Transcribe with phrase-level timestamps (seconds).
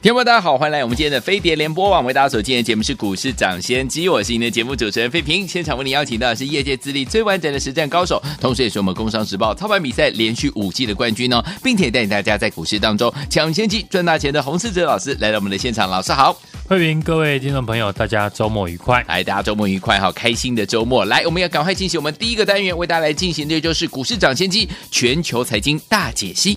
[0.00, 5.46] 听众朋友大家好，欢迎来我们今天的飞碟联播网，为大家所见的节目是股市涨先机，我是您的节目主持人费平。
[5.46, 16.32] 现场为您邀请到的是业界资历最完整的实战高手，同时也是我们工商时报操盘比赛连续五季的冠军哦，并且带领大家在股市当中抢先机赚大钱的洪士哲老师来到我们的现场，老师好，
[16.68, 26.56] 费平，各位听众朋友，大家周末愉快，来，大家周末愉快，好开心的周末，来，我们要赶快进行我们第一个单元，为大家来进行的就是股市涨先机全球财经大解析。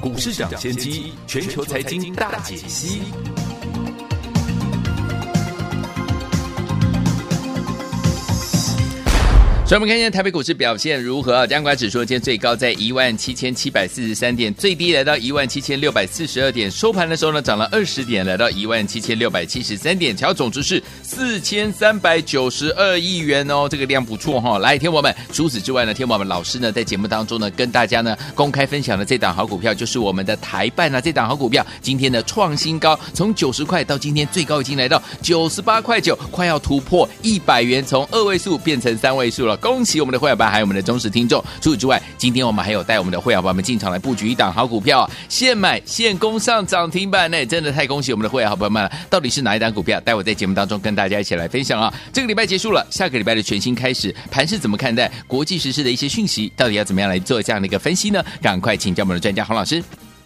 [0.00, 3.02] 股市涨先机，全球财经大解析。
[9.70, 11.46] 所以我们看一下台北股市表现如何？
[11.46, 24.58] 加权指数今天最高在一万七千七百四十三点，最低来到一万七千六百四十二点，收盘的时候呢涨了二十点，来到一万七千六百七十三点，成交总值是四千三百九十二亿元哦，这个量不错哈、哦。
[24.58, 39.59] 来，天宝们，除此之外呢，天宝们老师呢在节目当中呢跟大家呢公开分享的这档好股票就是我们的台办啊，这档好股票今天的创新高，从九十块到今天最高已经来到九十八块九，快要突破一百元，从二位数变成三位数了。
[39.60, 41.42] 恭喜我们的会员班，还有我们的忠实听众。
[41.60, 48.90] 除此之外，今天我们还有带我们的会员班们进场来布局一档好股票，现买现攻上涨停板，那也真的太恭喜我们的会员好朋友们了。
[49.08, 50.00] 到底是哪一档股票？
[50.00, 51.92] 待会在节目当中跟大家一起来分享啊！
[52.12, 56.50] 这个礼拜结束了，下个礼拜的全新开始，盘是怎么看待国际时事的一些讯息？
[56.56, 58.24] 到底要怎么样来做这样的一个分析呢？
[58.40, 59.82] 赶快请教我们的专家洪老师。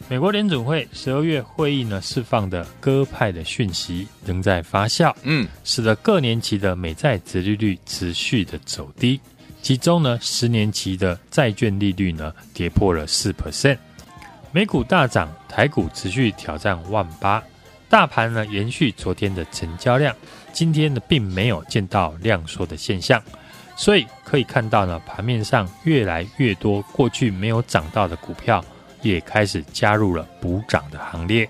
[0.07, 9.19] 美国联准会十二月会议呢释放的鸽派的讯息仍在发酵，嗯，使得各年期的美债殖利率持续的走低，
[9.63, 13.33] 其中呢十年期的债券利率呢跌破了四。
[13.33, 13.79] percent，
[14.53, 17.43] 美股大涨，台股持续挑战万八，
[17.89, 20.15] 大盘呢延续昨天的成交量，
[20.53, 23.21] 今天呢并没有见到量缩的现象，
[23.75, 28.63] 所以可以看到呢盘面上越来越多过去没有涨到的股票。
[29.05, 31.49] 也开始加入了补涨的行列，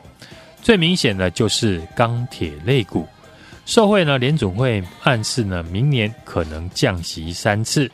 [0.60, 3.06] 最明显的就是钢铁类股。
[3.66, 7.90] 受惠呢，联总会暗示呢，明年可能降息三次，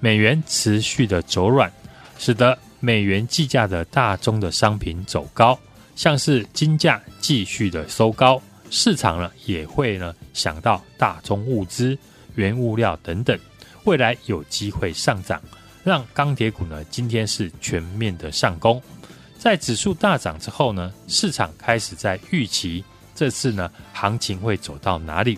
[0.00, 1.70] 美元持续的走软，
[2.18, 5.56] 使得美元计价的大宗的商品走高，
[5.94, 11.96] 像是金价继续的收高，市场呢也会呢想到大宗物资、
[12.34, 13.38] 原物料等等，
[13.84, 15.40] 未来有机会上涨，
[15.84, 18.82] 让钢铁股呢今天是全面的上攻。
[19.42, 25.36] 在指数大涨之后呢，市场开始在预期这次呢行情会走到哪里？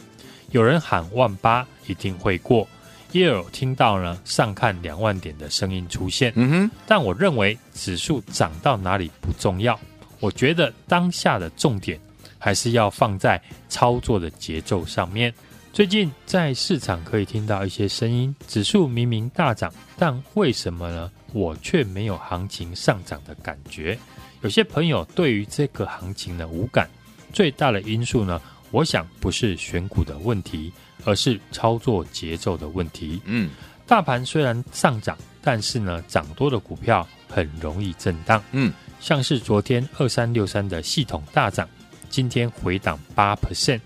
[0.50, 2.68] 有人喊万八一定会过，
[3.12, 6.30] 也有听到呢上看两万点的声音出现。
[6.36, 9.80] 嗯哼，但我认为指数涨到哪里不重要，
[10.20, 11.98] 我觉得当下的重点
[12.38, 15.32] 还是要放在操作的节奏上面。
[15.72, 21.10] 最近在市场可以听到一些声音，指数明明大涨，但为什么呢？
[21.34, 23.98] 我却没有行情上涨的感觉。
[24.40, 26.88] 有些朋友对于这个行情呢无感，
[27.32, 28.40] 最大的因素呢，
[28.70, 30.72] 我想不是选股的问题，
[31.04, 33.20] 而是操作节奏的问题。
[33.24, 33.50] 嗯，
[33.84, 38.40] 大盘虽然上涨，但是呢，涨多的股票很容易震荡。
[38.52, 41.68] 嗯，像是昨天二三六三的系统大涨，
[42.08, 43.80] 今天回档八 percent；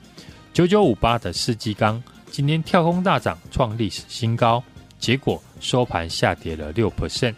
[0.53, 4.63] 九九五八的世纪钢今天跳空大涨，创历史新高。
[4.99, 6.91] 结果收盘下跌了六。
[6.91, 7.35] percent，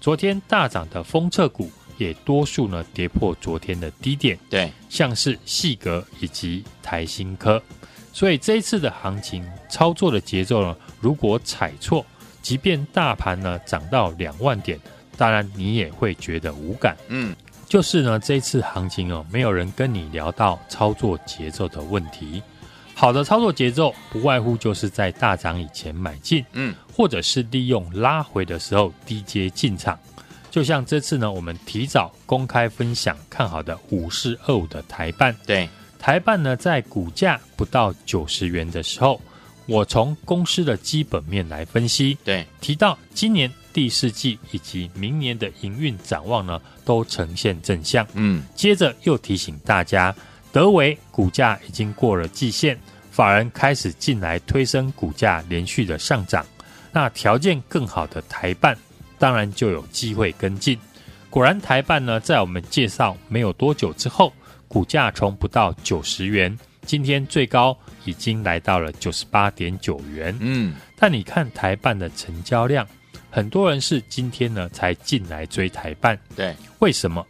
[0.00, 7.60] 昨天大涨的封测股也多数呢跌破昨天的低点，对，像是细格以及台新科，
[8.12, 12.04] 所以这一次的行情操作的节奏呢，如果踩错，
[12.42, 14.78] 即便大盘呢涨到两万点，
[15.16, 17.34] 当然你也会觉得无感，嗯，
[17.66, 22.42] 就是呢这一次行情哦，没有人跟你聊到操作节奏的问题。
[22.98, 29.96] 好的操作节奏不外乎就是在大涨以前买进，嗯，或者是利用拉回的时候低阶进场。
[30.50, 39.20] 就像这次呢，我们提早公开分享看好的五四二五的台办，对，台办呢在股价不到九十元的时候，
[39.66, 50.12] 我从公司的基本面来分析，对，提到今年第四季以及明年的营运展望呢都呈现正向，嗯，接着又提醒大家。
[50.50, 52.78] 德维股价已经过了季线，
[53.10, 56.44] 法人开始进来推升股价，连续的上涨。
[56.90, 58.76] 那条件更好的台办，
[59.18, 60.78] 当然就有机会跟进。
[61.30, 64.32] 果然，台办呢，在我们介绍没有多久之后，
[64.66, 70.34] 股价从不到九十元，今天最高已经来到了九十八点九元。
[70.40, 72.86] 嗯，但你看台办的成交量，
[73.30, 76.18] 很多人是今天呢才进来追台办。
[76.34, 77.24] 对，为什么？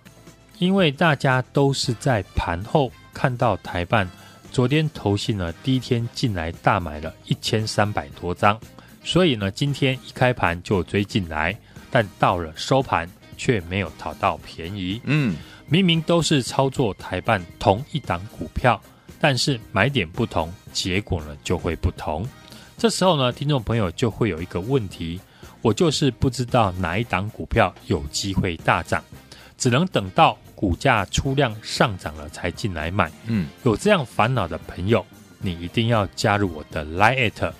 [0.58, 4.08] 因为大家都是在盘后看到台办，
[4.52, 8.56] 昨天投信呢第一天进来大买了一千三百多张，
[9.02, 11.58] 所以呢今天一开盘就追进来，
[11.90, 13.10] 但到了收盘。
[13.40, 15.00] 却没有讨到便宜。
[15.04, 15.36] 嗯，
[15.68, 18.82] 明明都是操作台办同一档股票，
[19.20, 22.28] 但是买点不同，结果呢就会不同。
[22.76, 25.20] 这时候呢，听众朋友就会有一个问题：
[25.62, 29.00] 我就是不知道哪一档股票有机会大涨，
[29.56, 33.08] 只能等到股价出量上涨了才进来买。
[33.28, 35.06] 嗯，有这样烦恼的朋友，
[35.38, 37.52] 你一定要加入我的 Line。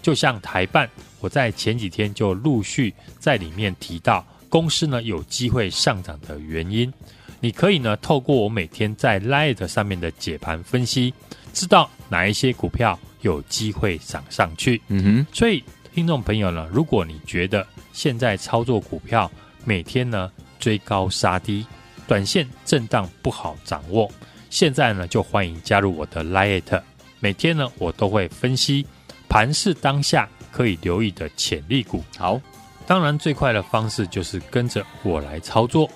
[0.00, 0.88] 就像台办，
[1.20, 4.24] 我在前几天就陆续在里面提到。
[4.48, 6.90] 公司呢有机会上涨的原因，
[7.38, 11.12] 你可以呢透过我每天在 Light 上面的解盘分析，
[11.52, 14.80] 知道哪一些股票有机会涨上去。
[14.88, 15.62] 嗯哼，所以
[15.94, 19.30] 听众朋友呢，如果你觉得现在操作股票
[19.66, 21.66] 每天呢追高杀低，
[22.08, 24.10] 短线震荡不好掌握，
[24.50, 26.82] 现在呢就欢迎加入我的 Light，
[27.20, 28.84] 每天呢我都会分析
[29.28, 32.02] 盘势当下可以留意的潜力股。
[32.16, 32.40] 好。
[32.86, 35.90] 当然，最快的方式就是跟着我来操作，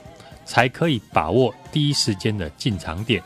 [0.45, 3.23] 才可以把握第一时间的进场点。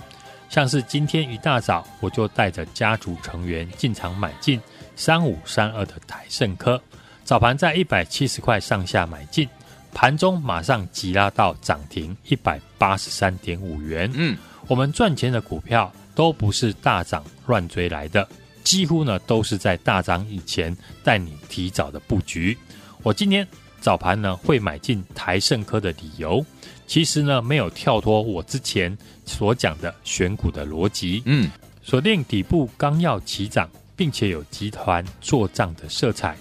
[0.48, 4.60] 像是今天一大早，我就带着家族成员进场买进
[4.94, 6.80] 三五三二的台盛科，
[7.24, 9.48] 早盘在一百七十块上下买进，
[9.96, 14.10] 盘中马上急拉到涨停一百八十三点五元。
[14.14, 14.36] 嗯，
[14.68, 18.28] 我们赚钱的股票都不是大涨乱追来的，
[18.62, 22.56] 几乎呢都是在大涨以前带你提早的布局。
[23.02, 23.48] 我今天
[23.80, 26.44] 早盘呢会买进台盛科的理由，
[26.86, 28.94] 其实呢没有跳脱我之前
[29.24, 31.22] 所讲的选股的逻辑。
[31.24, 31.50] 嗯，
[31.82, 33.66] 锁定底部刚要起涨，
[33.96, 36.36] 并且有集团做账的色彩。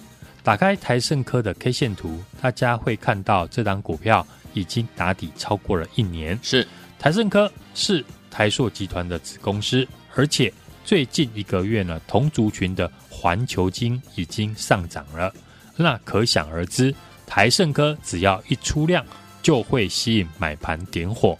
[0.46, 6.38] 打开台盛科的 K 线图，大家会看到这档股票已经打底超过了一年。
[6.40, 6.64] 是
[7.00, 9.84] 台盛科是台塑集团的子公司，
[10.14, 10.54] 而且
[10.84, 15.34] 最近一个月呢，同族群的环球金已经上涨了。
[15.74, 16.94] 那可想而知，
[17.26, 19.04] 台盛科只要一出量，
[19.42, 21.36] 就会吸引买盘点火。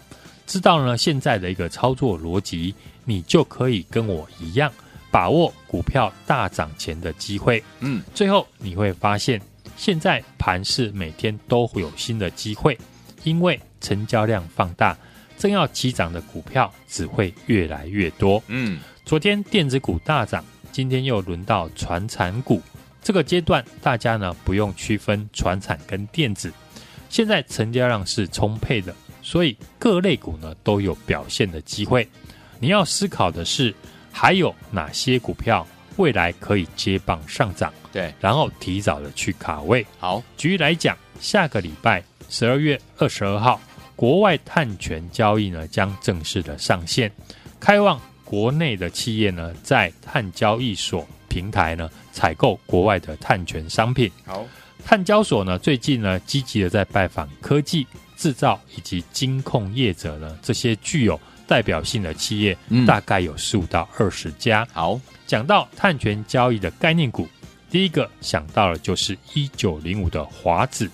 [0.49, 2.75] 知道呢现在的一个操作逻辑，
[3.05, 4.73] 你就可以跟我一样，
[5.17, 7.65] 把握股票大涨前的机会。
[7.81, 9.41] 嗯，最后你会发现，
[9.75, 12.79] 现在盘市每天都会有新的机会，
[13.25, 14.95] 因为成交量放大，
[15.39, 18.43] 正要起涨的股票只会越来越多。
[18.49, 22.61] 嗯，昨天电子股大涨，今天又轮到传产股。
[23.03, 26.53] 这个阶段，大家呢不用区分传产跟电子，
[27.09, 32.07] 现在成交量是充沛的，所以各类股呢都有表现的机会。
[32.61, 33.75] 你要思考的是，
[34.19, 35.67] 还有哪些股票
[35.97, 37.71] 未来可以接棒上涨？
[37.93, 39.87] 对，然后提早的去卡位。
[39.99, 43.61] 好，举例来讲，下个礼拜十二月二十二号，
[43.95, 47.13] 国外碳权交易呢将正式的上线，
[47.61, 51.07] 开放国内的企业呢在碳交易所。
[51.29, 54.11] 平台呢，采购国外的碳权商品。
[54.25, 54.43] 好，
[54.83, 64.67] 碳交所呢，最近呢，积极的在拜访科技、制造以及金控业者呢，这些具有代表性的企业，嗯、大概有十五到二十家。
[64.73, 67.29] 好，讲到碳权交易的概念股，
[67.71, 70.91] 第一个想到的就是一九零五的华子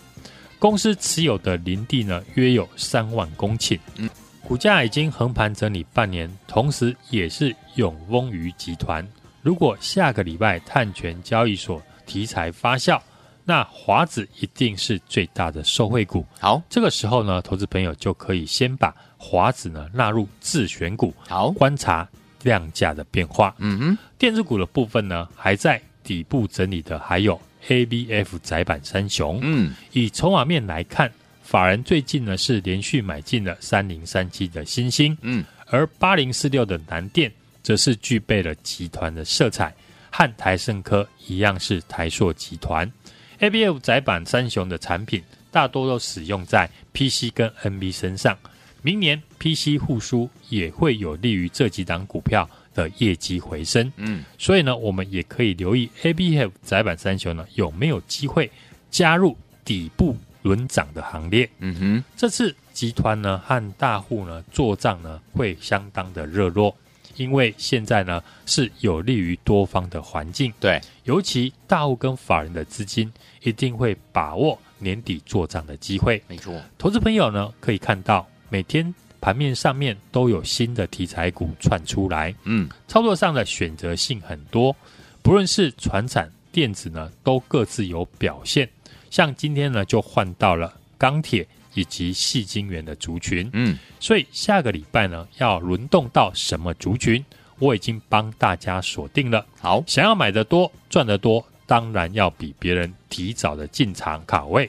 [0.58, 3.78] 公司持有的林地呢，约有三万公顷。
[3.96, 4.08] 嗯，
[4.46, 9.06] 股价已经横盘整理半年，同时也是永丰余集团。
[9.42, 13.00] 如果下个礼拜碳权交易所题材发酵，
[13.44, 16.24] 那华子一定是最大的受惠股。
[16.38, 22.08] 好，这个时候呢，投资朋友就可以先把华子呢纳入自选股，好观察
[22.42, 23.54] 量价的变化。
[23.58, 29.38] 嗯哼，电子股的部分呢，还在底部整理的还有 ABF 窄板三雄。
[29.42, 31.08] 嗯，以筹码面来看，
[31.42, 37.30] 法人最近呢是连续买进了三零三七的新星，嗯，而八零四六的南电。
[37.64, 39.72] 则是具备了集团的色彩，
[40.10, 42.90] 和台盛科一样是台硕集团。
[43.38, 48.36] ABF 窄板三雄的产品大多都使用在 PC 跟 NB 身上，
[48.82, 53.90] 明年 PC 复苏也会有利于这几档股票的业绩回升。
[53.96, 58.50] 嗯，所以呢，我们也可以留意 ABF 载板三雄呢有没有机会
[58.90, 61.48] 加入底部轮涨的行列。
[61.60, 66.76] 嗯哼，这次集团呢和大户呢做账呢会相当的热络。
[67.16, 70.50] 因为现在呢是有利于多方的环境。
[70.58, 73.12] 对，尤其大户跟法人的资金
[73.42, 76.22] 一定会把握年底做账的机会。
[76.26, 84.76] 没错，投资朋友呢可以看到每天盘面上面都有新的题材股串出来，嗯，操作上的选择性很多，
[85.22, 88.68] 不论是传产、电子呢，都各自有表现。
[89.08, 91.48] 像今天呢就换到了钢铁。
[91.74, 97.24] 以及细晶圆的族群，嗯，所以下个礼拜呢，要轮动到什么族群，
[97.58, 99.46] 我已经帮大家锁定了。
[99.58, 104.68] 好，想要买的多、赚得多，当然要比别人提早的进场卡位。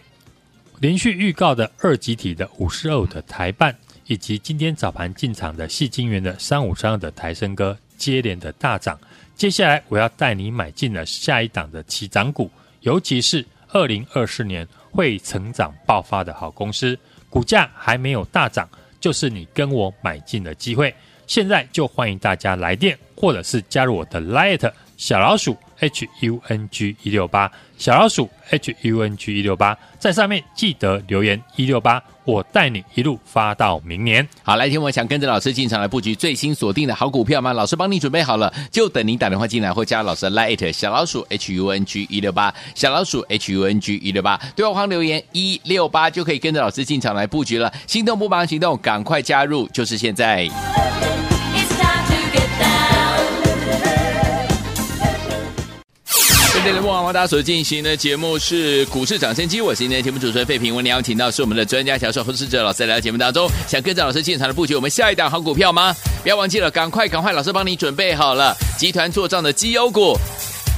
[0.80, 3.76] 连续预告的二级体的五十二的台半，
[4.08, 9.00] 以及今天早盘进场的细晶圆的三五三二的台胜哥接连的大涨。
[9.36, 12.50] 接下来我要带你买进了下一档的起涨股，
[12.82, 14.68] 尤其是二零二四年。
[14.96, 16.96] 会成长爆发的好公司，
[17.28, 20.94] 股价还没有大涨，就是你跟我买进的机会。
[21.26, 34.26] 现在就欢迎大家来电，或者是加入我的 Line 小老鼠 H U N G 一六八，小老鼠 H U N G 一六八，在上面记得留言一六八，我带你一路发到明年。
[34.44, 37.52] 好，来听我想跟着老师进场来布局最新锁定的好股票吗？
[37.52, 47.72] 老师帮你准备好了，就等您打电话进来或加老师的 Light 小老鼠 H U N G 一六八，小老鼠 H U N G 一六八，对话框留言一六八就可以跟着老师进场来布局了。
[47.88, 50.48] 心动不忙行动，赶快加入，就是现在。
[56.64, 60.74] 今天的梦王大家所进行的节目是股市涨先机，我是今天的节目主持人费平。
[60.74, 65.94] 我们邀请到是我们的专家教授洪士哲老师来到节目当中，想跟着老师进场的布局我们下一档好股票吗？
[66.24, 70.18] 不要忘记了，赶快赶快，老师帮你准备好了，集团做账的绩优股，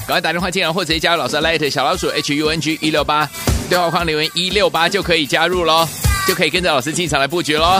[0.08, 3.30] 赶快打电话进来或者加入老师的 Light 小老鼠 H U N G 一六八，
[3.70, 5.88] 对话框留言一六八就可以加入喽，
[6.27, 7.80] 就可以跟着老师进场来布局喽。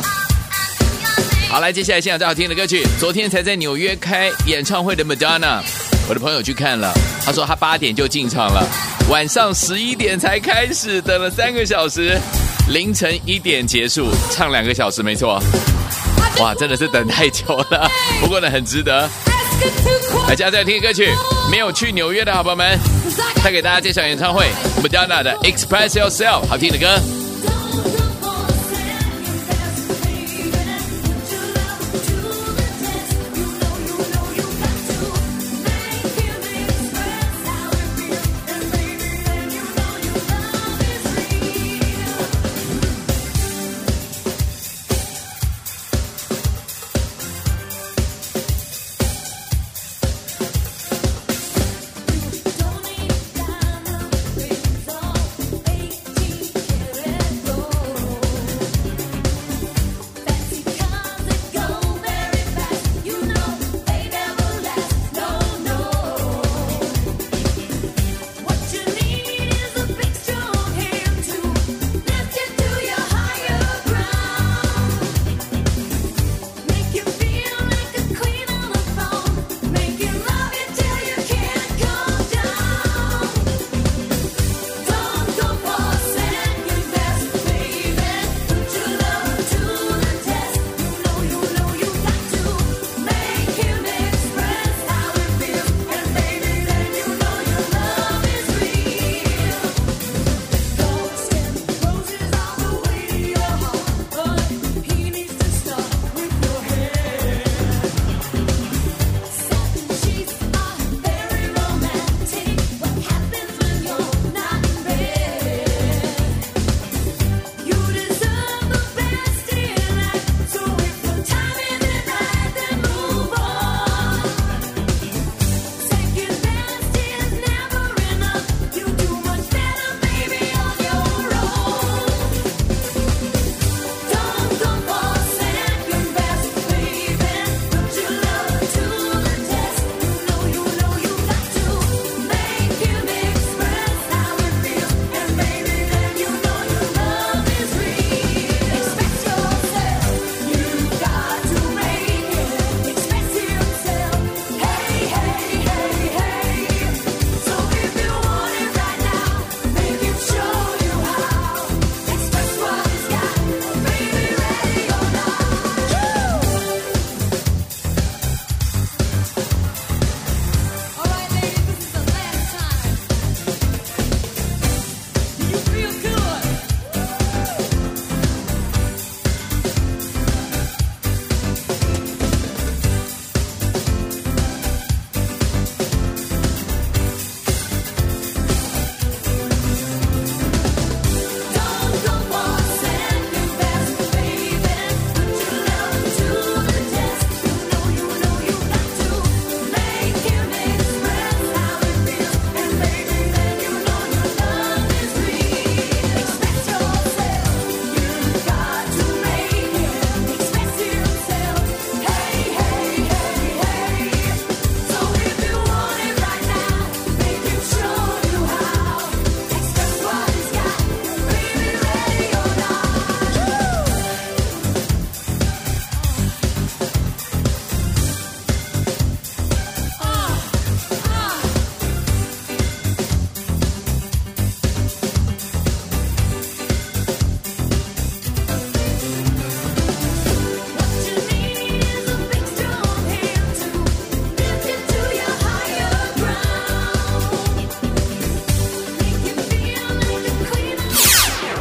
[1.50, 5.64] 好，来接下来现场最好听的歌曲，昨天才在纽约开演唱会的 Madonna。
[6.08, 6.94] 我的朋友去看了，
[7.26, 8.64] 他说他八点就进场了，
[9.10, 12.16] 晚上十一点才开始，等了三个小时，
[12.70, 15.42] 凌晨一点结束，唱两个小时没错，
[16.40, 17.90] 哇，真的是等太久了，
[18.22, 19.10] 不过呢很值得。
[20.28, 21.10] 来，接下来听歌曲，
[21.50, 22.78] 没有去纽约的好朋友们，
[23.44, 24.46] 再给大家介绍演唱会
[24.84, 27.25] ，Madonna 的 Express Yourself，好听的歌。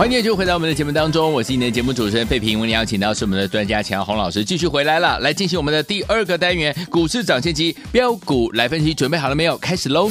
[0.05, 2.61] 欢迎就回到我们的节目当中，我是你的节目主持人费平。
[2.61, 9.57] 为你邀请到是我们的专家强洪老师继续回来了，来进行我们的第二个单元股市涨先机标股来分析，准备好了没有？
[9.57, 10.11] 开始喽！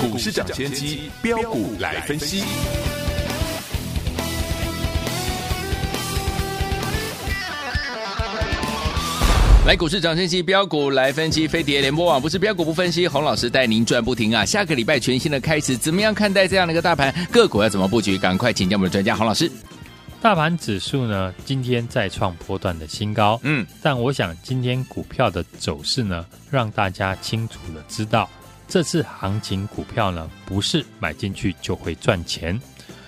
[0.00, 2.44] 股市涨先机标股来分析。
[9.68, 14.42] 来股市涨先机标股来分析，飞碟联播网不是标股不分析，洪老师带您赚不停啊！
[14.42, 18.16] 下个礼拜全新的开始，怎么样看待这样的一个大盘个股要怎么布局？
[18.16, 19.52] 赶快请教我们的专家洪老师。
[20.22, 28.26] 大盘指数呢，今天再创波段的新高，嗯，但我想今天股票的走势呢，让大家清楚的知道，
[28.66, 32.58] 这次行情股票呢，不是买进去就会赚钱。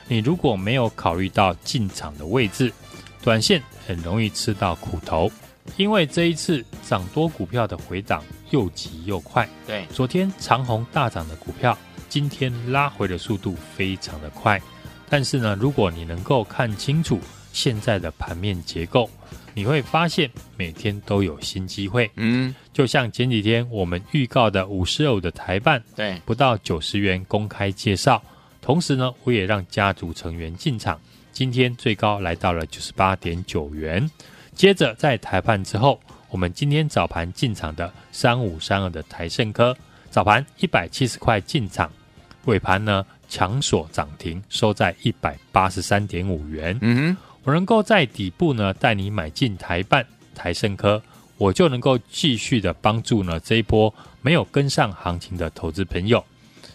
[0.08, 2.70] 你如果没有考虑到进场的位置，
[3.22, 5.32] 短线很容易吃到苦头。
[5.76, 11.76] 因为这一次涨多股票的回档又急又快，对，昨天长虹大涨的股票，
[12.08, 14.60] 今天拉回的速度非常的快。
[15.08, 17.18] 但是呢，如果你能够看清楚
[17.52, 19.10] 现在的盘面结构，
[19.54, 22.08] 你会发现每天都有新机会。
[22.14, 28.22] 嗯，就像前几天我们预告的五十欧的台办，对，不到九十元公开介绍，
[28.60, 31.00] 同时呢，我也让家族成员进场，
[31.32, 34.08] 今天最高来到了九十八点九元。
[34.60, 39.74] 接着在台盘之后，我们今天早盘进场的三五三二的台盛科，
[40.10, 41.90] 早盘一百七十块进场，
[42.44, 46.78] 尾盘呢强锁涨停，收在一百八十三点五元。
[46.82, 51.02] 嗯哼，我能够在底部呢带你买进台半台盛科，
[51.38, 56.22] 我就能够继续的帮助呢这一波没有跟上行情的投资朋友。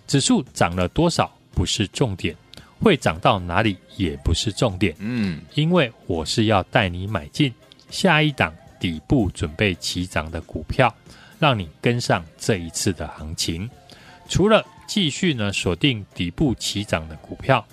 [0.08, 2.36] 指数涨了多少不是重点，
[2.82, 4.96] 会涨到哪里也不是重点。
[4.98, 7.54] 嗯，因为我是要带你买进。
[7.96, 10.94] 下一档底部准备起涨的股票，
[11.40, 13.70] 让你跟上这一次的行情。
[14.28, 17.66] 除了继续呢锁定底部起涨的股票，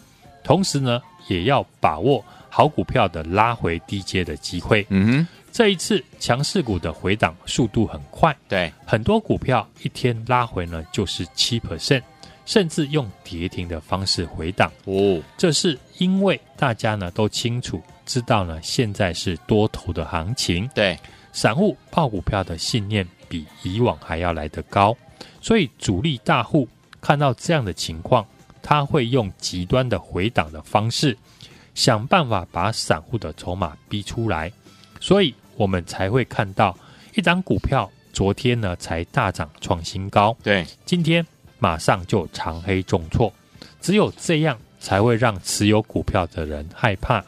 [0.44, 4.86] 同时呢也要把握好股票的拉回低阶的机会。
[4.90, 12.02] 嗯哼，这一次强势股的回档速度很快，对，很多股票一天拉回呢就是七 percent，
[12.46, 14.70] 甚至用跌停的方式回档。
[14.84, 17.82] 哦，这是因为大家呢都清楚。
[18.04, 20.98] 知道呢，现在是多头的行情，对，
[21.32, 24.96] 散户抱股票的信念比以往还要来得高，
[25.40, 26.68] 所以主力大户
[27.00, 28.26] 看到这样的情况，
[28.62, 31.16] 他会用极端的回档的方式，
[31.74, 34.52] 想办法把散户的筹码逼出来，
[35.00, 36.76] 所以我们才会看到
[37.14, 41.26] 一档股票昨天呢才大涨创新高，对，今天
[41.58, 43.32] 马上就长黑重挫，
[43.80, 47.24] 只有这样才会让持有股票的人害怕。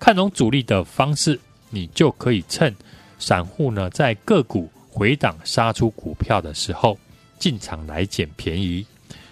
[0.00, 2.74] 看懂主力的方式，你就可以趁
[3.18, 6.98] 散户呢在个股回档杀出股票的时候
[7.38, 8.84] 进场来捡便宜。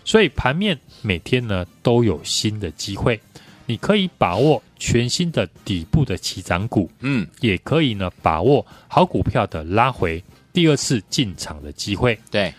[0.05, 3.19] 所以盘面每天呢都有新的机会，
[3.67, 12.19] 你可以把握全新的底部的起涨股，嗯，也可以呢把握好股票的拉回第二次进场的机会。
[12.31, 12.53] 对，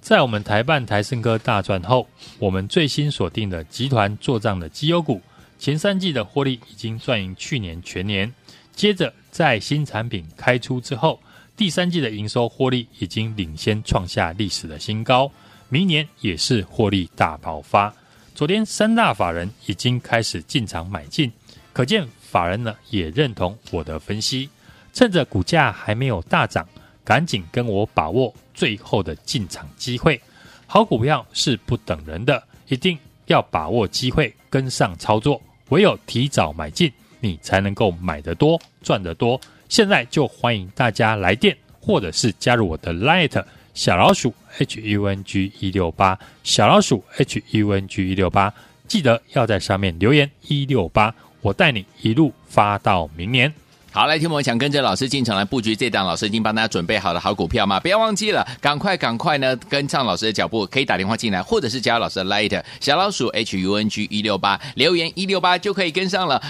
[0.00, 2.06] 在我们台办台胜科大赚后，
[2.38, 5.20] 我们最新锁定的集团做账的绩优股。
[5.64, 8.30] 前三季的获利已经赚赢去年全年，
[8.76, 11.18] 接着在新产品开出之后，
[11.56, 15.32] 第三季的营收获利已经领先创下历史的新高，
[15.70, 17.90] 明年也是获利大爆发。
[18.34, 21.32] 昨天三大法人已经开始进场买进，
[21.72, 24.50] 可见法人呢也认同我的分析，
[24.92, 26.68] 趁着股价还没有大涨，
[27.02, 30.20] 赶紧跟我把握最后的进场机会。
[30.66, 32.98] 好股票是不等人的，一定
[33.28, 35.40] 要把握机会跟上操作。
[35.70, 39.40] 唯有提早买进，你才能够买得多，赚得多。
[39.68, 48.52] 现在就欢迎大家来电，或者是加入我的 Light 小老鼠 H U N G 一六八小老鼠 H U N G 一六八，
[48.86, 53.52] 记得要在上面留言一六八，我带你一路发到明年。
[53.94, 57.78] 好，来听我们想跟着老师进场来布局这档，老师已经帮大家准备好了好股票吗？
[57.78, 66.42] 不要忘记了，赶快赶快呢，跟上老师的脚步，可以打电话进来，或者是加老师的 Light 小老鼠 H U N G 一六八留言一六八就可以跟上了。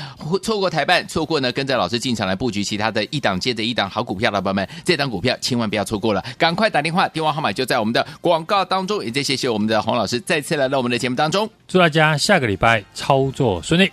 [0.42, 9.04] 错过台办，错过呢，跟着老师进场来布局其他的一档接着一档好股票老板们，这档股票千万不要错过了，赶快打电话，电话号码就在我们的广告当中。
[9.04, 13.92] 也再谢谢我们的洪老师再次来到我们的节目当中，祝大家下个礼拜操作顺利。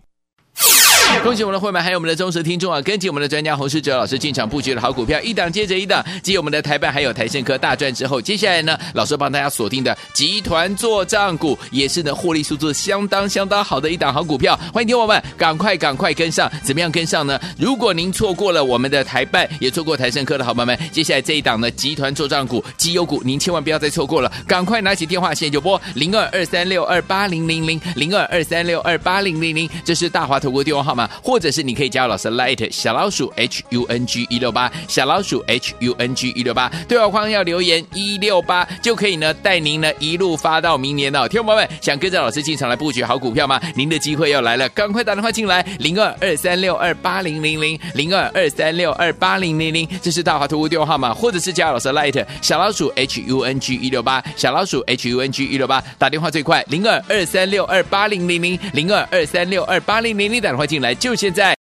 [1.23, 2.81] 恭喜我们的会员，还有我们的忠实听众啊！
[2.81, 6.03] 跟紧我们的专家洪世哲老师进场布局的好股票，一档接着一档。
[6.23, 14.59] 继我们的台办还有台盛科大赚之后，接下来呢，老师帮大家锁定的集团作帐股，也是呢获利数字相当相当好的一档好股票。
[14.73, 17.39] 欢迎听我们赶快赶快跟上，怎么样跟上呢？
[17.55, 31.07] 如果您错过了我们的台办，也错过台盛科的好朋友们，接下来这一档呢集团作帐股、绩优股，您千万不要再错过了，赶快拿起电话，现在就拨零二二三六二八零零零零二二三六二八零零零，这是大华投顾电话号码。
[31.21, 41.27] 或者是你可以加入老师 Light 小老鼠 H U N G 一六八小老鼠 H U N G 一六八对话框要留言一六八就可以呢带您呢一路发到明年了。
[41.27, 43.59] 听众朋友们想跟着老师进场来布局好股票吗？
[43.75, 61.60] 您的机会要来了，赶快打电话进来零二二三六二八零零零零二二三六二八零零零这是大华投顾电话号码，或者是加入老师 Light 小老鼠 H U N G 一六八小老鼠 H U N G 一六八打电话最快零二二三六二八零零零零二二三六二八零零零打电话进来就现在。